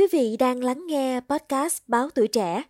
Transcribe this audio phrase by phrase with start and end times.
[0.00, 2.62] Quý vị đang lắng nghe podcast Báo Tuổi Trẻ.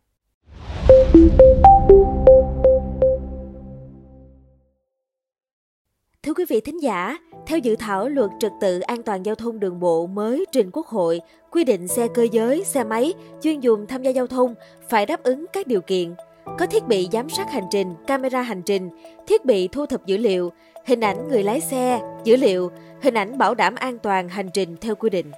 [6.22, 9.60] Thưa quý vị thính giả, theo dự thảo luật trật tự an toàn giao thông
[9.60, 11.20] đường bộ mới trình Quốc hội,
[11.50, 14.54] quy định xe cơ giới, xe máy chuyên dùng tham gia giao thông
[14.88, 16.14] phải đáp ứng các điều kiện
[16.58, 18.90] có thiết bị giám sát hành trình, camera hành trình,
[19.26, 20.52] thiết bị thu thập dữ liệu,
[20.86, 22.70] hình ảnh người lái xe, dữ liệu,
[23.02, 25.30] hình ảnh bảo đảm an toàn hành trình theo quy định.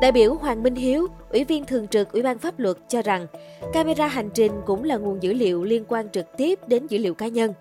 [0.00, 3.26] Đại biểu Hoàng Minh Hiếu, Ủy viên Thường trực Ủy ban Pháp luật cho rằng,
[3.72, 7.14] camera hành trình cũng là nguồn dữ liệu liên quan trực tiếp đến dữ liệu
[7.14, 7.52] cá nhân.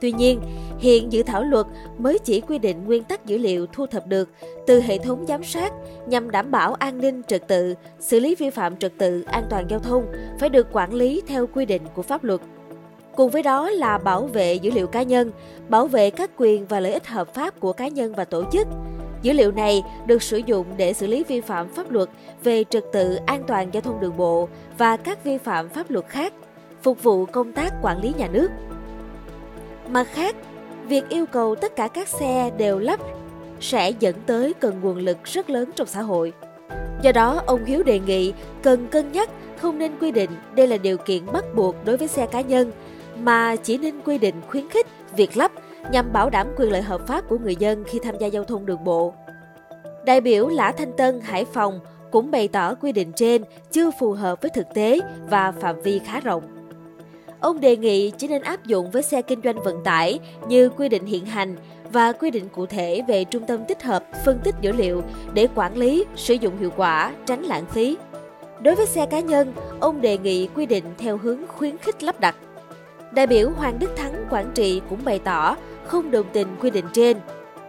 [0.00, 0.40] Tuy nhiên,
[0.78, 1.66] hiện dự thảo luật
[1.98, 4.28] mới chỉ quy định nguyên tắc dữ liệu thu thập được
[4.66, 5.72] từ hệ thống giám sát
[6.06, 9.66] nhằm đảm bảo an ninh trật tự, xử lý vi phạm trật tự an toàn
[9.70, 10.06] giao thông
[10.40, 12.40] phải được quản lý theo quy định của pháp luật.
[13.16, 15.30] Cùng với đó là bảo vệ dữ liệu cá nhân,
[15.68, 18.68] bảo vệ các quyền và lợi ích hợp pháp của cá nhân và tổ chức.
[19.22, 22.08] Dữ liệu này được sử dụng để xử lý vi phạm pháp luật
[22.44, 26.06] về trật tự an toàn giao thông đường bộ và các vi phạm pháp luật
[26.08, 26.32] khác,
[26.82, 28.50] phục vụ công tác quản lý nhà nước.
[29.90, 30.36] Mặt khác,
[30.86, 33.00] việc yêu cầu tất cả các xe đều lắp
[33.60, 36.32] sẽ dẫn tới cần nguồn lực rất lớn trong xã hội.
[37.02, 40.76] Do đó, ông Hiếu đề nghị cần cân nhắc không nên quy định đây là
[40.76, 42.72] điều kiện bắt buộc đối với xe cá nhân,
[43.22, 45.52] mà chỉ nên quy định khuyến khích việc lắp
[45.92, 48.66] nhằm bảo đảm quyền lợi hợp pháp của người dân khi tham gia giao thông
[48.66, 49.14] đường bộ.
[50.04, 54.12] Đại biểu Lã Thanh Tân, Hải Phòng cũng bày tỏ quy định trên chưa phù
[54.12, 56.42] hợp với thực tế và phạm vi khá rộng.
[57.40, 60.18] Ông đề nghị chỉ nên áp dụng với xe kinh doanh vận tải
[60.48, 61.56] như quy định hiện hành
[61.92, 65.02] và quy định cụ thể về trung tâm tích hợp, phân tích dữ liệu
[65.34, 67.96] để quản lý, sử dụng hiệu quả, tránh lãng phí.
[68.60, 72.20] Đối với xe cá nhân, ông đề nghị quy định theo hướng khuyến khích lắp
[72.20, 72.36] đặt.
[73.12, 76.84] Đại biểu Hoàng Đức Thắng Quảng Trị cũng bày tỏ không đồng tình quy định
[76.92, 77.16] trên.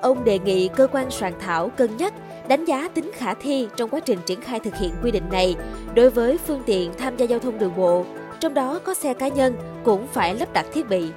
[0.01, 2.13] Ông đề nghị cơ quan soạn thảo cân nhắc
[2.47, 5.55] đánh giá tính khả thi trong quá trình triển khai thực hiện quy định này
[5.95, 8.05] đối với phương tiện tham gia giao thông đường bộ
[8.39, 11.07] trong đó có xe cá nhân cũng phải lắp đặt thiết bị.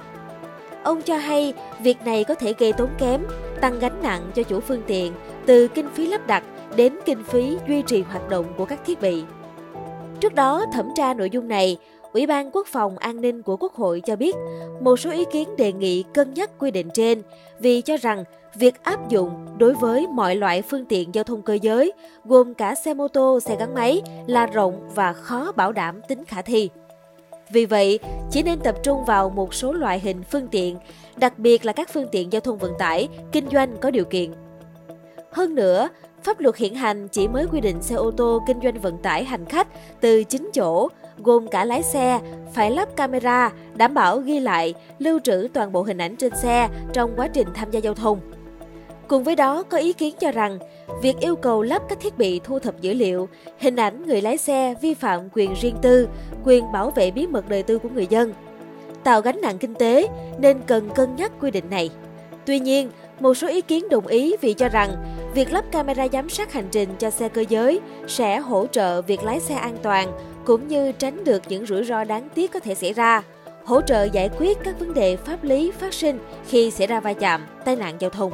[0.83, 3.21] Ông cho hay việc này có thể gây tốn kém,
[3.61, 5.13] tăng gánh nặng cho chủ phương tiện
[5.45, 6.43] từ kinh phí lắp đặt
[6.75, 9.23] đến kinh phí duy trì hoạt động của các thiết bị.
[10.19, 11.77] Trước đó, thẩm tra nội dung này,
[12.13, 14.35] Ủy ban Quốc phòng An ninh của Quốc hội cho biết
[14.81, 17.21] một số ý kiến đề nghị cân nhắc quy định trên
[17.59, 18.23] vì cho rằng
[18.55, 21.91] việc áp dụng đối với mọi loại phương tiện giao thông cơ giới,
[22.25, 26.25] gồm cả xe mô tô, xe gắn máy là rộng và khó bảo đảm tính
[26.25, 26.69] khả thi.
[27.51, 27.99] Vì vậy,
[28.31, 30.77] chỉ nên tập trung vào một số loại hình phương tiện,
[31.15, 34.31] đặc biệt là các phương tiện giao thông vận tải, kinh doanh có điều kiện.
[35.31, 35.89] Hơn nữa,
[36.23, 39.23] pháp luật hiện hành chỉ mới quy định xe ô tô kinh doanh vận tải
[39.23, 39.67] hành khách
[40.01, 42.19] từ 9 chỗ, gồm cả lái xe,
[42.53, 46.69] phải lắp camera, đảm bảo ghi lại, lưu trữ toàn bộ hình ảnh trên xe
[46.93, 48.19] trong quá trình tham gia giao thông.
[49.07, 50.59] Cùng với đó, có ý kiến cho rằng,
[51.01, 53.29] việc yêu cầu lắp các thiết bị thu thập dữ liệu,
[53.59, 56.07] hình ảnh người lái xe vi phạm quyền riêng tư,
[56.43, 58.33] quyền bảo vệ bí mật đời tư của người dân,
[59.03, 60.07] tạo gánh nặng kinh tế
[60.39, 61.89] nên cần cân nhắc quy định này.
[62.45, 64.89] Tuy nhiên, một số ý kiến đồng ý vì cho rằng
[65.33, 69.23] việc lắp camera giám sát hành trình cho xe cơ giới sẽ hỗ trợ việc
[69.23, 70.11] lái xe an toàn
[70.45, 73.23] cũng như tránh được những rủi ro đáng tiếc có thể xảy ra,
[73.65, 77.13] hỗ trợ giải quyết các vấn đề pháp lý phát sinh khi xảy ra va
[77.13, 78.31] chạm, tai nạn giao thông.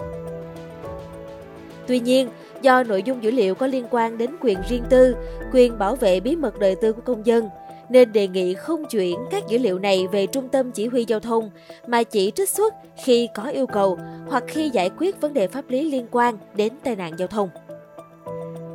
[1.88, 2.30] Tuy nhiên,
[2.62, 5.16] do nội dung dữ liệu có liên quan đến quyền riêng tư,
[5.54, 7.50] quyền bảo vệ bí mật đời tư của công dân,
[7.90, 11.20] nên đề nghị không chuyển các dữ liệu này về trung tâm chỉ huy giao
[11.20, 11.50] thông
[11.88, 12.74] mà chỉ trích xuất
[13.04, 16.74] khi có yêu cầu hoặc khi giải quyết vấn đề pháp lý liên quan đến
[16.84, 17.50] tai nạn giao thông.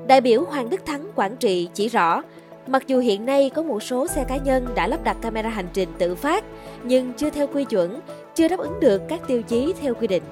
[0.07, 2.23] Đại biểu Hoàng Đức Thắng Quảng Trị chỉ rõ,
[2.67, 5.69] mặc dù hiện nay có một số xe cá nhân đã lắp đặt camera hành
[5.73, 6.45] trình tự phát
[6.83, 8.01] nhưng chưa theo quy chuẩn,
[8.35, 10.23] chưa đáp ứng được các tiêu chí theo quy định.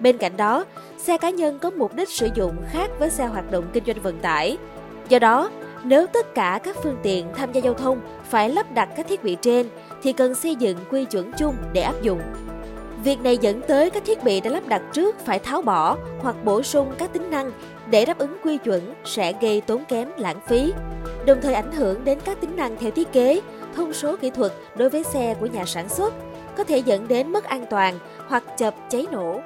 [0.00, 0.64] Bên cạnh đó,
[0.98, 4.02] xe cá nhân có mục đích sử dụng khác với xe hoạt động kinh doanh
[4.02, 4.56] vận tải.
[5.08, 5.50] Do đó,
[5.84, 9.24] nếu tất cả các phương tiện tham gia giao thông phải lắp đặt các thiết
[9.24, 9.68] bị trên
[10.02, 12.20] thì cần xây dựng quy chuẩn chung để áp dụng.
[13.04, 16.36] Việc này dẫn tới các thiết bị đã lắp đặt trước phải tháo bỏ hoặc
[16.44, 17.50] bổ sung các tính năng
[17.90, 20.72] để đáp ứng quy chuẩn sẽ gây tốn kém lãng phí,
[21.26, 23.40] đồng thời ảnh hưởng đến các tính năng theo thiết kế,
[23.76, 26.14] thông số kỹ thuật đối với xe của nhà sản xuất,
[26.56, 27.98] có thể dẫn đến mất an toàn
[28.28, 29.40] hoặc chập cháy nổ.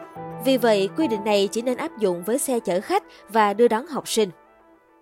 [0.45, 3.69] Vì vậy, quy định này chỉ nên áp dụng với xe chở khách và đưa
[3.69, 4.31] đón học sinh.